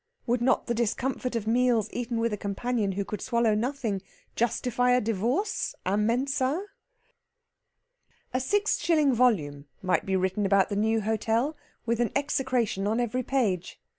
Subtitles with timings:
[0.25, 4.01] Would not the discomfort of meals eaten with a companion who could swallow nothing
[4.35, 6.65] justify a divorce a mensa?
[8.33, 12.99] A six shilling volume might be written about the New Hotel, with an execration on
[12.99, 13.79] every page.